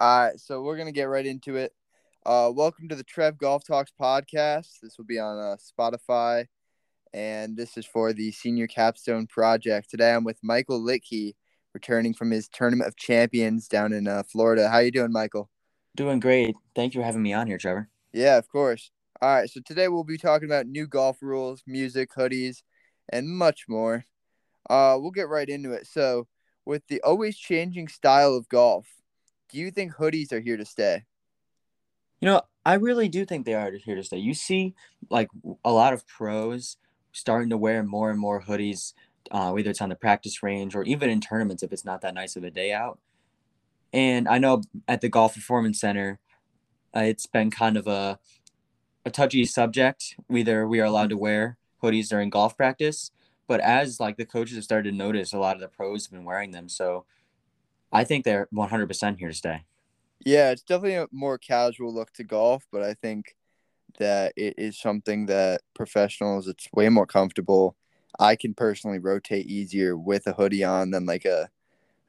[0.00, 1.72] All right, so we're gonna get right into it.
[2.24, 4.78] Uh, welcome to the Trev Golf Talks podcast.
[4.80, 6.46] This will be on uh, Spotify,
[7.12, 9.90] and this is for the Senior Capstone Project.
[9.90, 11.34] Today, I'm with Michael Litke,
[11.74, 14.68] returning from his Tournament of Champions down in uh, Florida.
[14.68, 15.50] How you doing, Michael?
[15.96, 16.54] Doing great.
[16.76, 17.88] Thank you for having me on here, Trevor.
[18.12, 18.92] Yeah, of course.
[19.20, 22.62] All right, so today we'll be talking about new golf rules, music, hoodies,
[23.08, 24.04] and much more.
[24.70, 25.88] Uh, we'll get right into it.
[25.88, 26.28] So,
[26.64, 28.86] with the always changing style of golf,
[29.48, 31.04] do you think hoodies are here to stay?
[32.20, 34.18] You know, I really do think they are here to stay.
[34.18, 34.74] You see,
[35.08, 35.28] like
[35.64, 36.76] a lot of pros
[37.12, 38.92] starting to wear more and more hoodies,
[39.30, 42.14] uh, whether it's on the practice range or even in tournaments if it's not that
[42.14, 42.98] nice of a day out.
[43.92, 46.18] And I know at the Golf Performance Center,
[46.94, 48.18] uh, it's been kind of a
[49.04, 50.16] a touchy subject.
[50.26, 53.12] Whether we are allowed to wear hoodies during golf practice,
[53.46, 56.12] but as like the coaches have started to notice, a lot of the pros have
[56.12, 56.68] been wearing them.
[56.68, 57.06] So
[57.92, 59.64] I think they're 100% here to stay.
[60.24, 63.36] Yeah, it's definitely a more casual look to golf, but I think
[63.98, 67.76] that it is something that professionals it's way more comfortable.
[68.18, 71.48] I can personally rotate easier with a hoodie on than like a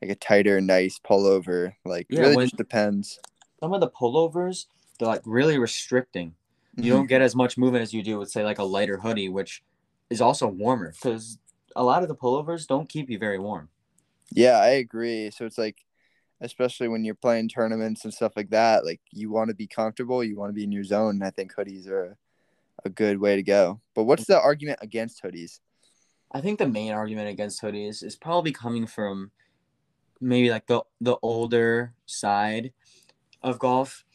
[0.02, 1.74] like a tighter, nice pullover.
[1.86, 3.20] Like yeah, really just depends.
[3.60, 4.66] Some of the pullovers,
[4.98, 6.36] they're like really restricting.
[6.76, 6.92] You mm-hmm.
[6.92, 9.64] don't get as much movement as you do with say like a lighter hoodie, which
[10.10, 11.38] is also warmer because
[11.76, 13.70] a lot of the pullovers don't keep you very warm.
[14.32, 15.32] Yeah, I agree.
[15.32, 15.86] So it's like
[16.42, 20.24] especially when you're playing tournaments and stuff like that, like you want to be comfortable,
[20.24, 21.16] you want to be in your zone.
[21.16, 22.18] And I think hoodies are
[22.86, 23.82] a, good way to go.
[23.94, 25.60] But what's the argument against hoodies?
[26.32, 29.32] I think the main argument against hoodies is probably coming from
[30.22, 32.72] maybe like the the older side
[33.42, 34.06] of golf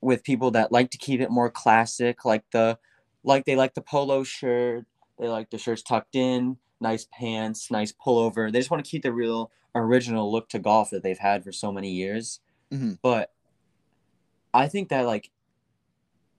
[0.00, 2.78] with people that like to keep it more classic, like the
[3.24, 4.86] like they like the polo shirt,
[5.18, 8.52] they like the shirts tucked in, nice pants, nice pullover.
[8.52, 11.52] They just want to keep the real original look to golf that they've had for
[11.52, 12.40] so many years.
[12.72, 12.94] Mm-hmm.
[13.02, 13.32] But
[14.52, 15.30] I think that like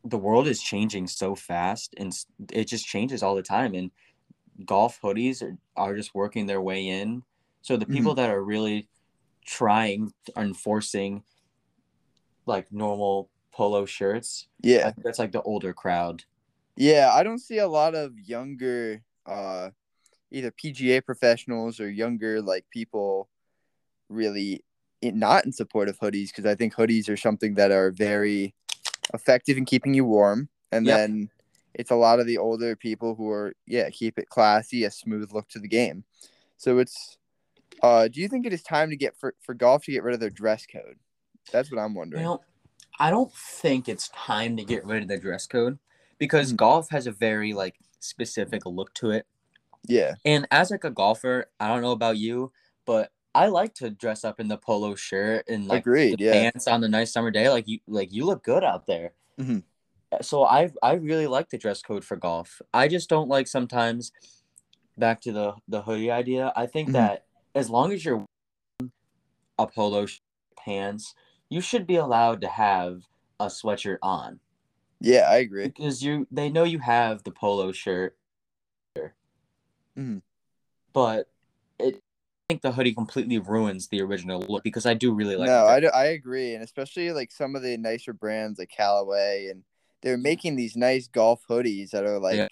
[0.03, 2.13] the world is changing so fast and
[2.51, 3.91] it just changes all the time and
[4.66, 7.23] golf hoodies are, are just working their way in.
[7.61, 8.22] So the people mm-hmm.
[8.22, 8.88] that are really
[9.45, 11.23] trying enforcing
[12.45, 16.23] like normal polo shirts, yeah, that's like the older crowd.
[16.75, 19.69] Yeah, I don't see a lot of younger uh
[20.31, 23.29] either PGA professionals or younger like people
[24.09, 24.63] really
[25.01, 28.53] in, not in support of hoodies because I think hoodies are something that are very
[29.13, 30.50] effective in keeping you warm.
[30.72, 30.97] And yep.
[30.97, 31.29] then
[31.73, 35.31] it's a lot of the older people who are yeah keep it classy, a smooth
[35.34, 36.03] look to the game.
[36.57, 37.17] So it's
[37.81, 40.13] uh, do you think it is time to get for, for golf to get rid
[40.13, 40.97] of their dress code?
[41.51, 42.22] That's what I'm wondering.
[42.22, 42.41] You know,
[43.00, 45.79] I don't think it's time to get rid of the dress code
[46.17, 46.57] because mm-hmm.
[46.57, 49.25] golf has a very like specific look to it.
[49.88, 50.16] Yeah.
[50.25, 52.51] And as like a golfer, I don't know about you,
[52.85, 56.34] but I like to dress up in the polo shirt and like Agreed, yeah.
[56.34, 57.50] pants on the nice summer day.
[57.50, 59.13] Like you, like you look good out there.
[59.40, 59.59] Mm-hmm.
[60.22, 62.62] So I, I really like the dress code for golf.
[62.73, 64.12] I just don't like sometimes.
[64.97, 66.51] Back to the the hoodie idea.
[66.57, 66.97] I think mm-hmm.
[66.97, 67.25] that
[67.56, 68.25] as long as you're
[69.57, 70.07] a polo
[70.57, 71.16] pants,
[71.50, 73.03] you should be allowed to have
[73.40, 74.40] a sweatshirt on.
[75.00, 75.67] Yeah, I agree.
[75.67, 78.17] Because you, they know you have the polo shirt
[79.99, 80.19] Mm-hmm.
[80.93, 81.27] But
[81.79, 85.47] it, I think the hoodie completely ruins the original look because I do really like.
[85.47, 89.49] No, I, do, I agree, and especially like some of the nicer brands like Callaway,
[89.51, 89.63] and
[90.01, 92.47] they're making these nice golf hoodies that are like, yeah.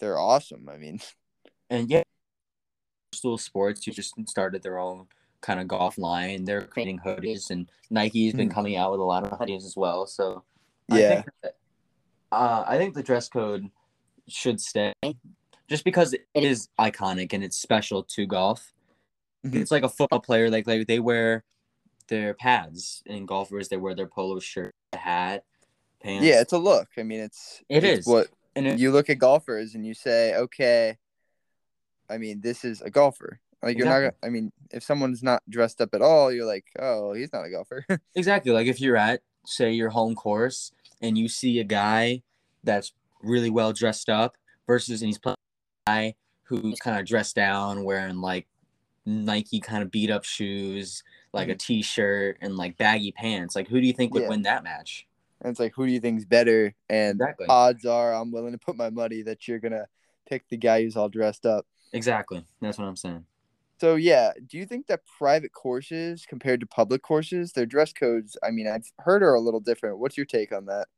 [0.00, 0.68] they're awesome.
[0.68, 1.00] I mean,
[1.70, 2.02] and yeah,
[3.12, 5.06] Sports, you just started their own
[5.40, 6.44] kind of golf line.
[6.44, 8.54] They're creating hoodies, and Nike's been mm-hmm.
[8.54, 10.06] coming out with a lot of hoodies as well.
[10.06, 10.42] So
[10.88, 11.56] yeah, I think, that,
[12.32, 13.70] uh, I think the dress code
[14.26, 14.92] should stay
[15.68, 18.72] just because it is iconic and it's special to golf.
[19.44, 19.58] Mm-hmm.
[19.58, 21.44] It's like a football player, like like they wear
[22.08, 25.44] their pads, and golfers they wear their polo shirt, hat,
[26.02, 26.24] pants.
[26.24, 26.88] Yeah, it's a look.
[26.98, 28.06] I mean, it's it it's is.
[28.06, 30.96] what and it, you look at golfers and you say, okay,
[32.08, 33.40] I mean, this is a golfer.
[33.62, 34.18] Like you're exactly.
[34.22, 34.26] not.
[34.26, 37.50] I mean, if someone's not dressed up at all, you're like, oh, he's not a
[37.50, 37.84] golfer.
[38.14, 38.52] exactly.
[38.52, 42.22] Like if you're at say your home course and you see a guy
[42.64, 42.92] that's
[43.22, 44.36] really well dressed up
[44.66, 45.36] versus and he's playing
[45.86, 48.46] guy who's kind of dressed down, wearing like
[49.04, 51.02] Nike kind of beat up shoes,
[51.32, 51.52] like mm-hmm.
[51.52, 53.56] a t-shirt and like baggy pants.
[53.56, 54.28] Like who do you think would yeah.
[54.28, 55.06] win that match?
[55.40, 56.74] And it's like who do you think's better?
[56.88, 57.46] And exactly.
[57.48, 59.86] odds are I'm willing to put my money that you're gonna
[60.28, 61.66] pick the guy who's all dressed up.
[61.92, 62.44] Exactly.
[62.60, 63.24] That's what I'm saying.
[63.78, 68.36] So yeah, do you think that private courses compared to public courses, their dress codes,
[68.42, 69.98] I mean, I've heard are a little different.
[69.98, 70.88] What's your take on that?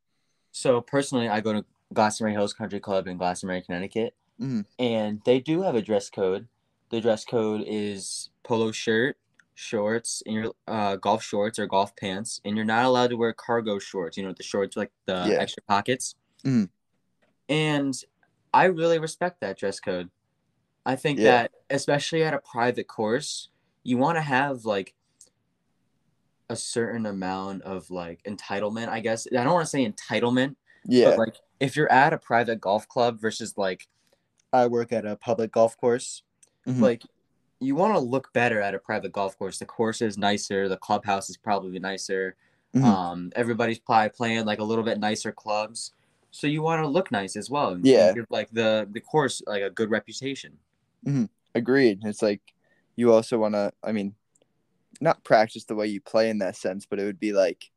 [0.51, 4.61] So personally, I go to Glastonbury Hills Country Club in Glastonbury, Connecticut, Mm-hmm.
[4.77, 6.47] And they do have a dress code.
[6.89, 9.17] The dress code is polo shirt,
[9.53, 13.33] shorts and your uh, golf shorts or golf pants, and you're not allowed to wear
[13.33, 14.17] cargo shorts.
[14.17, 15.37] You know, the shorts like the Yeah.
[15.39, 16.15] extra pockets.
[16.43, 16.69] Mhm.
[17.49, 17.93] And
[18.53, 20.09] I really respect that dress code.
[20.85, 21.31] I think Yeah.
[21.31, 23.49] that especially at a private course,
[23.83, 24.95] you want to have like
[26.49, 28.87] a certain amount of like entitlement.
[28.87, 30.55] I guess I don't want to say entitlement,
[30.85, 31.09] Yeah.
[31.11, 33.87] but like if you're at a private golf club versus like
[34.51, 36.23] I work at a public golf course,
[36.67, 36.81] Mhm.
[36.81, 37.03] like
[37.59, 39.59] you want to look better at a private golf course.
[39.59, 42.35] The course is nicer, the clubhouse is probably nicer.
[42.73, 42.83] Mhm.
[42.83, 45.93] Um, everybody's probably playing like a little bit nicer clubs,
[46.31, 47.77] so you want to look nice as well.
[47.81, 48.13] Yeah.
[48.13, 50.57] give like the the course like a good reputation.
[51.55, 52.01] Agreed.
[52.05, 52.41] It's like
[52.95, 54.13] you also want to, I mean,
[55.01, 57.71] not practice the way you play in that sense, but it would be like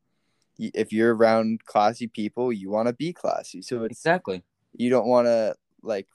[0.59, 3.61] if you're around classy people, you want to be classy.
[3.63, 4.43] So it's Exactly.
[4.75, 6.07] you don't want to like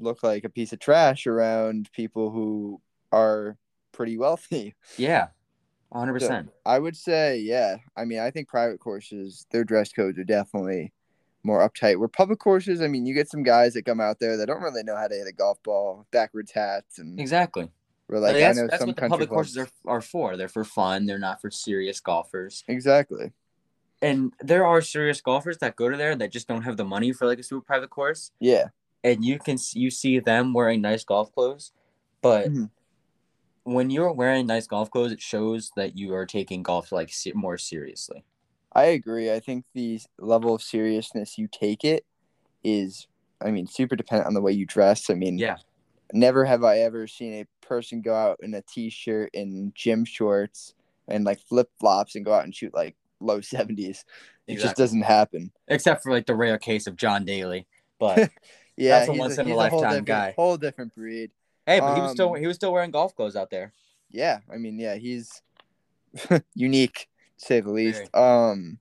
[0.00, 2.80] look like a piece of trash around people who
[3.12, 3.56] are
[3.92, 4.74] pretty wealthy.
[4.96, 5.28] Yeah,
[5.92, 6.50] hundred So, percent.
[6.66, 7.76] I would say, yeah.
[7.96, 10.92] I mean, I think private courses, their dress codes are definitely
[11.44, 11.98] more uptight.
[11.98, 14.60] Where public courses, I mean, you get some guys that come out there that don't
[14.62, 17.70] really know how to hit a golf ball, backwards hats, and Exactly.
[18.08, 19.54] we're like, Like, that's I know that's some what the public clubs.
[19.54, 20.36] courses are are for.
[20.36, 21.06] They're for fun.
[21.06, 22.64] They're not for serious golfers.
[22.68, 23.32] Exactly.
[24.02, 27.12] And there are serious golfers that go to there that just don't have the money
[27.12, 28.30] for like a super private course.
[28.40, 28.68] Yeah.
[29.04, 31.72] And you can you see them wearing nice golf clothes,
[32.22, 32.70] but Mhm.
[33.64, 37.58] when you're wearing nice golf clothes, it shows that you are taking golf like more
[37.58, 38.24] seriously.
[38.72, 39.32] I agree.
[39.32, 42.04] I think the level of seriousness you take it
[42.62, 43.06] is,
[43.40, 45.10] I mean, super dependent on the way you dress.
[45.10, 45.56] I mean, Yeah.
[46.12, 50.74] never have I ever seen a person go out in a t-shirt and gym shorts
[51.06, 54.04] and like flip flops and go out and shoot like low seventies.
[54.46, 55.52] It just doesn't happen.
[55.66, 57.66] Except for like the rare case of John Daly,
[57.98, 58.30] but
[58.78, 60.32] Yeah, That's a he's once in a whole lifetime different- guy.
[60.36, 61.30] Whole different breed.
[61.66, 63.72] hey, but he was still Um, he was still wearing golf clothes out there.
[64.10, 65.42] Yeah, I mean, yeah, he's
[66.54, 67.08] unique
[67.38, 68.08] to say the least.
[68.14, 68.24] Very.
[68.24, 68.78] Um,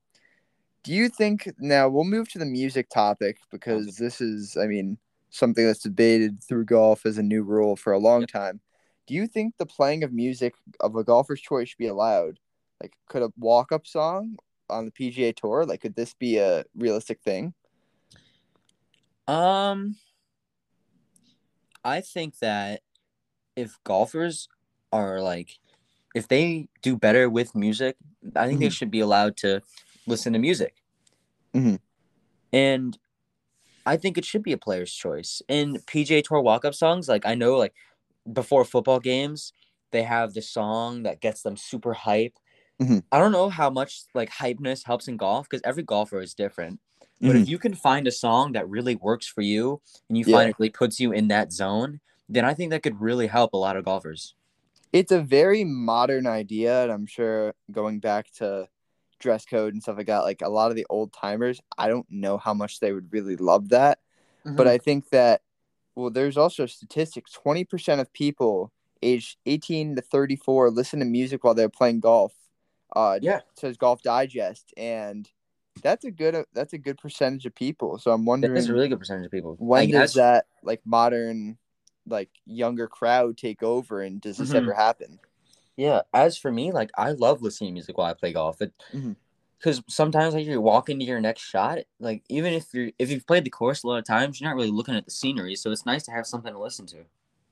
[0.83, 4.97] do you think now we'll move to the music topic because this is, I mean,
[5.29, 8.61] something that's debated through golf as a new rule for a long time.
[9.05, 12.39] Do you think the playing of music of a golfer's choice should be allowed?
[12.81, 14.38] Like, could a walk-up song
[14.69, 17.53] on the PGA Tour, like, could this be a realistic thing?
[19.27, 19.95] Um,
[21.83, 22.81] I think that
[23.56, 24.47] if golfers
[24.91, 25.59] are like,
[26.15, 27.97] if they do better with music,
[28.35, 28.71] I think they Mhm.
[28.71, 29.62] should be allowed to
[30.06, 30.75] listen to music.
[31.53, 31.79] Mhm.
[32.53, 32.97] And
[33.85, 35.41] I think it should be a player's choice.
[35.47, 37.73] In PGA Tour walk-up songs, like I know, like
[38.31, 39.53] before football games,
[39.91, 42.38] they have the song that gets them super hype.
[42.81, 43.03] Mhm.
[43.12, 46.80] I don't know how much like hypeness helps in golf because every golfer is different.
[47.22, 50.36] But if you can find a song that really works for you and you Yeah.
[50.38, 52.00] find it really puts you in that zone,
[52.30, 54.36] then I think that could really help a lot of golfers.
[54.94, 58.68] it's a very modern idea and i'm sure going back to
[59.19, 62.06] dress code and stuff like that like a lot of the old timers i don't
[62.10, 64.00] know how much they would really love that
[64.46, 64.74] but Hmm.
[64.75, 65.42] i think that
[65.96, 68.72] well there's also statistics 20% of people
[69.02, 72.34] aged 18 to 34 listen to music while they're playing golf
[72.96, 73.42] uh Yeah.
[73.56, 75.30] says golf digest and
[75.81, 78.88] that's a good that's a good percentage of people so i'm wondering is a really
[78.89, 79.56] good percentage of people.
[79.59, 81.57] when Like, does that like modern
[82.06, 84.56] like younger crowd take over and does this Mhm.
[84.56, 85.19] ever happen
[85.75, 88.61] Yeah, as for me, like I love listening to music while I play golf.
[88.61, 89.16] It Mhm.
[89.59, 93.28] because sometimes like you walk into your next shot, like even if you're if you've
[93.28, 95.71] played the course a lot of times, you're not really looking at the scenery, so
[95.71, 97.06] it's nice to have something to listen to.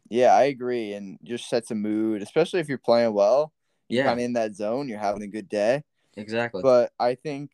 [0.09, 3.51] Yeah, I agree, and just sets a mood, especially if you're playing well.
[3.89, 5.83] Yeah, i'm in that zone, you're having a good day.
[6.17, 6.61] exactly.
[6.63, 7.51] But I think,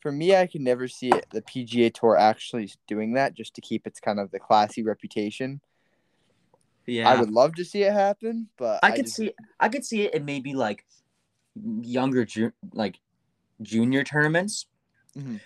[0.00, 3.60] for me, I can never see it, the PGA Tour actually doing that, just to
[3.60, 5.60] keep its kind of the classy reputation.
[6.88, 9.84] yeah, I would love to see it happen, but I could just- see I could
[9.84, 10.86] see it in maybe like
[11.80, 13.00] younger ju- like
[13.60, 14.66] junior tournaments.
[15.16, 15.40] Mhm.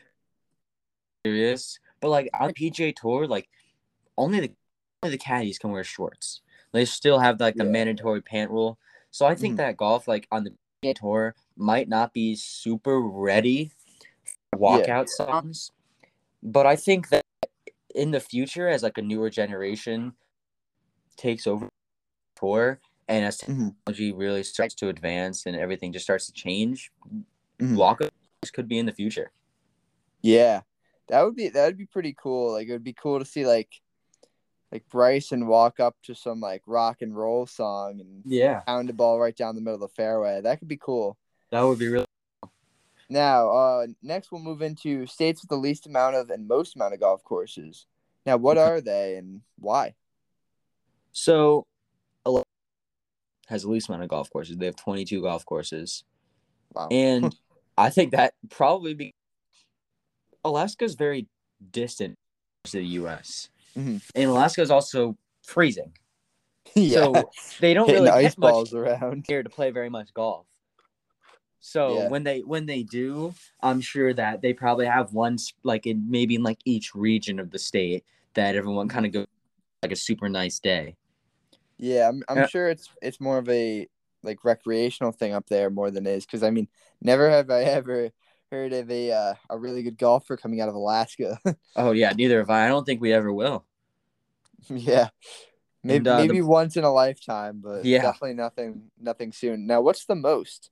[1.25, 3.49] Serious, but like on PGA Tour, like
[4.19, 4.52] only the
[5.02, 6.42] only the caddies can wear shorts.
[6.73, 7.71] They still have like the Yeah.
[7.71, 8.78] mandatory pant rule.
[9.11, 9.59] So I think Mhm.
[9.59, 13.73] that golf like on the PGA Tour might not be super ready
[14.54, 15.71] walkout songs,
[16.42, 17.23] but I think that
[17.95, 20.14] in the future, as like a newer generation
[21.16, 21.69] takes over
[22.37, 23.75] tour and as Mhm.
[23.87, 26.90] technology really starts to advance and everything just starts to change,
[27.59, 27.76] Mhm.
[27.76, 29.33] walkouts could be in the future.
[30.23, 30.62] Yeah,
[31.09, 32.52] that would be that would be pretty cool.
[32.52, 33.80] Like it would be cool to see like
[34.73, 38.92] like Bryson walk up to some like rock and roll song and Yeah, pound the
[38.92, 40.40] ball right down the middle of the fairway.
[40.40, 41.19] That could be cool.
[41.50, 42.07] that would be really.
[43.10, 46.94] Now, uh, next we'll move into states with the least amount of and most amount
[46.94, 47.86] of golf courses.
[48.24, 49.94] Now, what are they and why?
[51.12, 51.66] So,
[52.26, 52.44] Ala-
[53.48, 54.56] has the least amount of golf courses.
[54.56, 56.04] They have 22 golf courses.
[56.72, 56.86] Wow.
[56.90, 57.34] And
[57.76, 59.12] I think that probably be
[60.44, 61.26] Alaska is very
[61.72, 62.14] distant
[62.64, 63.48] to the U.S.
[63.76, 64.00] Mhm.
[64.14, 65.92] And Alaska is also freezing,
[66.74, 66.94] yeah.
[67.04, 69.24] so they don't Hitting really ice balls around.
[69.26, 70.46] here to play very much golf.
[71.60, 72.08] So Yeah.
[72.08, 76.34] when they when they do, I'm sure that they probably have one like in maybe
[76.36, 79.26] in like each region of the state that everyone kind of goes
[79.82, 80.96] like a super nice day.
[81.78, 83.88] Yeah, I'm I'm sure it's it's more of a
[84.22, 86.68] like recreational thing up there more than it is because I mean,
[87.00, 88.10] never have I ever
[88.50, 91.38] heard of a uh, a really good golfer coming out of Alaska.
[91.74, 92.66] Oh yeah, neither have I.
[92.66, 93.66] I don't think we ever will.
[94.68, 95.08] yeah,
[95.84, 98.00] maybe And, uh, the- maybe once in a lifetime, but Yeah.
[98.00, 99.66] definitely nothing nothing soon.
[99.66, 100.70] Now, what's the most?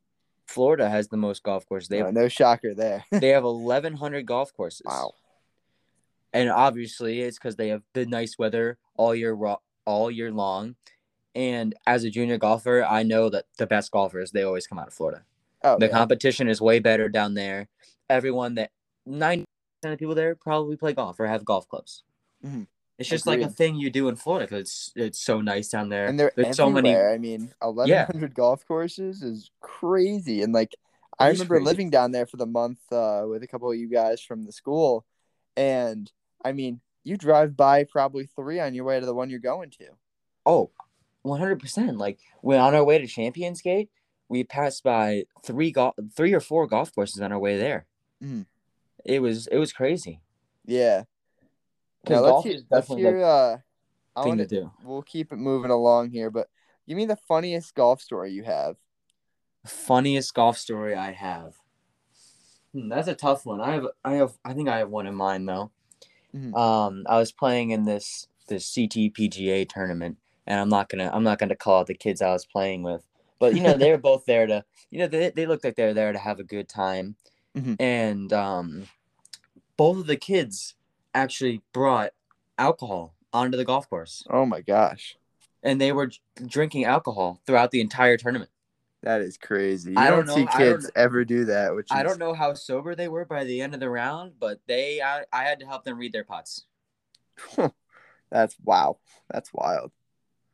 [0.49, 1.89] Florida has the most golf courses.
[1.89, 3.05] They No, have, no shocker there.
[3.13, 4.83] they have 1100 golf courses.
[4.87, 5.13] wow.
[6.33, 10.77] And obviously it's cuz they have the nice weather all year ro- all year long.
[11.35, 14.89] And as a junior golfer, I know that the best golfers they always come out
[14.89, 15.25] of Florida.
[15.63, 15.93] Oh, The yeah.
[15.93, 17.69] competition is way better down there.
[18.11, 18.71] Everyone that
[19.07, 19.45] 90%
[19.85, 22.03] of people there probably play golf or have golf clubs.
[22.45, 22.67] Mhm.
[22.99, 25.89] It's just like a thing you do in Florida because it's, it's so nice down
[25.89, 26.07] there.
[26.07, 26.97] and they're There's so many.
[26.97, 30.75] I mean, eleven hundred golf courses is crazy, and like
[31.19, 31.65] I remember crazy.
[31.65, 34.53] living down there for the month uh, with a couple of you guys from the
[34.53, 35.05] school,
[35.57, 36.11] and
[36.45, 39.71] I mean, you drive by probably three on your way to the one you're going
[39.71, 39.87] to.
[40.45, 40.71] Oh,
[41.25, 41.99] 100%.
[41.99, 43.91] Like when on our way to Champions Gate,
[44.29, 47.87] we passed by three golf, three or four golf courses on our way there.
[48.23, 48.47] Mhm.
[49.05, 50.21] It was it was crazy.
[50.67, 51.05] Yeah.
[52.07, 53.57] Now let's hear, let's hear uh,
[54.17, 54.71] I to do.
[54.83, 56.49] We'll keep it moving along here, but
[56.87, 58.77] give me the funniest golf story you have.
[59.67, 61.55] Funniest golf story I have.
[62.73, 63.61] Hmm, that's a tough one.
[63.61, 65.71] I have I have I think I have one in mind though.
[66.35, 66.55] Mhm.
[66.55, 71.39] Um, I was playing in this this CTPGA tournament, and I'm not gonna I'm not
[71.39, 73.07] gonna call out the kids I was playing with,
[73.39, 75.85] but you know they were both there to you know they they looked like they
[75.87, 77.17] were there to have a good time,
[77.57, 77.77] Mhm.
[77.81, 78.87] and um,
[79.77, 80.75] both of the kids
[81.19, 82.13] actually brought
[82.59, 85.17] alcohol onto the golf course, Oh my gosh,
[85.63, 86.11] and they were
[86.47, 88.51] drinking alcohol throughout the entire tournament.
[89.03, 89.93] that is crazy.
[89.93, 92.09] You I don't, don't see know- I don't kids ever do that, which I is-
[92.09, 95.25] don't know how sober they were by the end of the round, but they I,
[95.33, 96.65] I had to help them read their putts.
[98.31, 98.99] That's wow.
[99.31, 99.93] That's wild.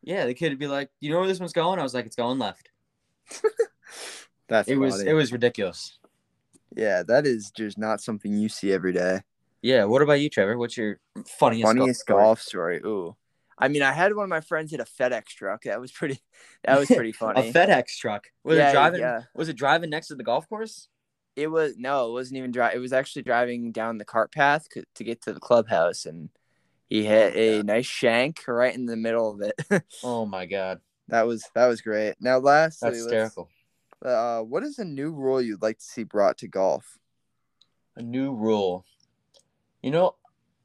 [0.03, 2.05] Yeah, the kid would be like, "You know where this one's going?" I was like,
[2.05, 2.69] "It's going left."
[4.47, 5.97] That's It was it was ridiculous.
[6.75, 7.01] yeah.
[7.03, 9.21] That is just not something you see every day.
[9.61, 9.85] Yeah.
[9.85, 10.57] What about you, Trevor?
[10.57, 12.19] What's your funniest, Funniest golf?
[12.21, 12.77] golf story.
[12.85, 13.15] Ooh.
[13.57, 15.63] I mean, I had one of my friends hit a FedEx truck.
[15.63, 16.19] That was pretty.
[16.65, 17.49] That was pretty funny.
[17.49, 18.25] A FedEx truck.
[18.43, 18.99] Was Yeah, it driving?
[19.01, 19.21] yeah.
[19.35, 20.89] Was it driving next to the golf course?
[21.35, 22.73] It was no, it wasn't even drive.
[22.75, 26.29] It was actually driving down the cart path to get to the clubhouse, and
[26.87, 27.65] he hit Oh, a God.
[27.67, 29.83] nice shank right in the middle of it.
[30.03, 32.15] Oh my god, that was that was great.
[32.19, 33.49] Now, lastly, that's hysterical.
[34.03, 36.97] uh, what is a new rule you'd like to see brought to golf?
[37.97, 38.85] A new rule.
[39.85, 40.15] You know,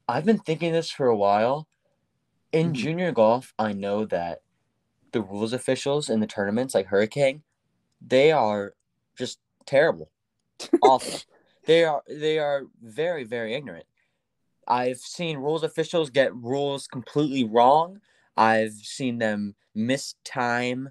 [0.07, 1.67] I've been thinking this for a while.
[2.51, 2.73] In Mhm.
[2.73, 4.41] junior golf, I know that
[5.11, 7.43] the rules officials in the tournaments, like Hurricane,
[8.01, 8.75] they are
[9.15, 10.11] just terrible,
[10.81, 11.21] awful.
[11.65, 13.85] They are they are very very ignorant.
[14.67, 18.01] I've seen rules officials get rules completely wrong.
[18.37, 20.89] I've seen them miss time,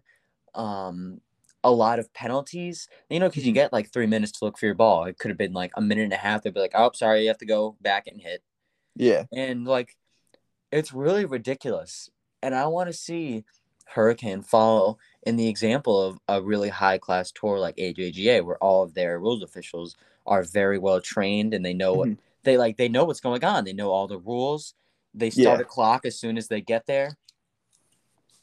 [0.55, 1.21] um,
[1.65, 2.89] a lot of penalties.
[3.11, 3.55] You know, because you Mhm.
[3.55, 5.05] get like three minutes to look for your ball.
[5.05, 6.43] It could have been like a minute and a half.
[6.43, 8.43] They'd be like, "Oh, sorry, you have to go back and hit."
[8.97, 9.97] Yeah, and like
[10.73, 12.11] it's really ridiculous
[12.43, 13.45] and i want to see
[13.87, 18.83] hurricane follow in the example of a really high class tour like ajga where all
[18.83, 22.19] of their rules officials are very well trained and they know what Mhm.
[22.45, 24.75] they like they know what's going on they know all the rules
[25.15, 25.63] they start Yeah.
[25.63, 27.17] a clock as soon as they get there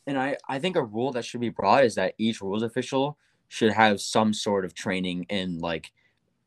[0.08, 3.18] and i i think a rule that should be brought is that each rules official
[3.50, 5.92] should have some sort of training in like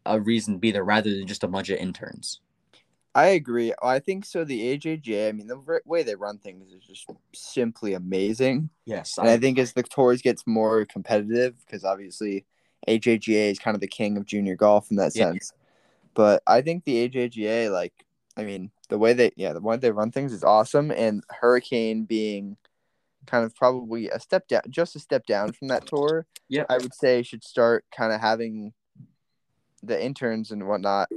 [0.07, 2.40] a reason to be there rather than just a bunch of interns
[3.14, 3.75] I agree.
[3.83, 4.45] I think so.
[4.45, 8.71] The AJJ, I mean, the way they run things is just simply amazing.
[8.87, 12.45] yes And I think as the tours gets more competitive, because obviously
[12.87, 15.31] AJGA is kind of the king of junior golf in that Yeah.
[15.31, 15.52] sense.
[16.14, 17.93] But I think the AJGA, like,
[18.37, 20.90] I mean, the way they, yeah, the way they run things is awesome.
[20.93, 22.57] And Hurricane being
[23.31, 26.79] kind of probably a step down, just a step down from that tour, yeah I
[26.79, 28.73] would say should start kind of having
[29.83, 31.09] the interns and whatnot.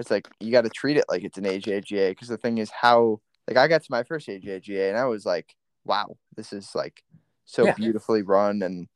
[0.00, 2.70] It's like you got to treat it like it's an AJGA because the thing is
[2.70, 6.74] how like I got to my first AJGA and I was like, wow, this is
[6.74, 7.02] like
[7.44, 7.74] so Yeah.
[7.74, 8.88] beautifully run and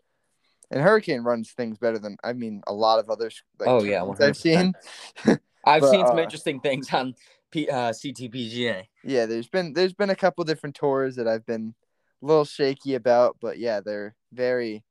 [0.71, 3.43] and Hurricane runs things better than I mean a lot of others.
[3.59, 4.75] Like, Oh, yeah, tournaments I've seen.
[5.65, 7.15] I've But, seen some uh, interesting things on
[7.51, 8.87] P, uh, CTPGA.
[9.05, 11.75] yeah, there's been there's been a couple different tours that I've been
[12.23, 14.85] little shaky about, but yeah, they're very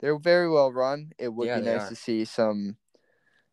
[0.00, 1.12] they're very well run.
[1.18, 1.88] It would Yeah, be nice are.
[1.90, 2.76] to see some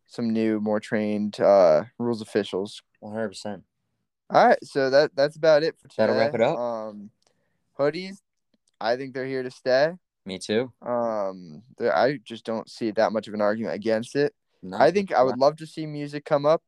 [0.06, 2.82] some new, more trained uh, rules officials.
[2.98, 3.62] One hundred percent.
[4.28, 5.94] All right, so that that's about it for today.
[5.98, 6.58] That'll wrap it up.
[6.58, 7.10] Um,
[7.78, 8.22] hoodies,
[8.80, 9.92] I think they're here to stay.
[10.26, 10.72] Me too.
[10.82, 14.34] Um, I just don't see that much of an argument against it.
[14.62, 16.62] No, I think I would love to see music come up.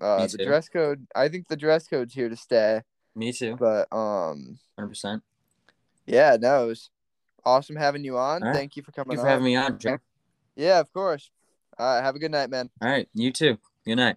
[0.00, 2.82] Uh, the dress code, I think the dress code's here to stay.
[3.14, 3.56] Me too.
[3.56, 5.22] But um, Hundred percent.
[6.06, 6.90] Yeah, no, it was
[7.44, 8.42] awesome having you on.
[8.42, 8.54] Right.
[8.54, 9.32] Thank you for coming Thank you for on.
[9.32, 9.98] having me on, Joe.
[10.56, 11.30] Yeah, of course.
[11.78, 12.70] All right, have a good night, man.
[12.80, 13.58] All right, you too.
[13.84, 14.16] Good night.